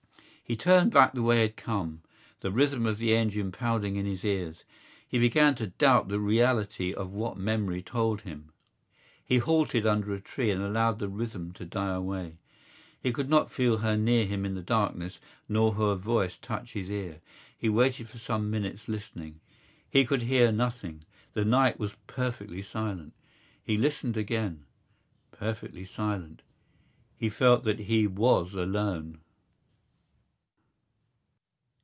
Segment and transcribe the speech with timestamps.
[0.43, 2.01] He turned back the way he had come,
[2.41, 4.65] the rhythm of the engine pounding in his ears.
[5.07, 8.51] He began to doubt the reality of what memory told him.
[9.23, 12.35] He halted under a tree and allowed the rhythm to die away.
[13.01, 16.89] He could not feel her near him in the darkness nor her voice touch his
[16.89, 17.21] ear.
[17.57, 19.39] He waited for some minutes listening.
[19.89, 23.13] He could hear nothing: the night was perfectly silent.
[23.63, 24.65] He listened again:
[25.31, 26.41] perfectly silent.
[27.15, 29.21] He felt that he was alone.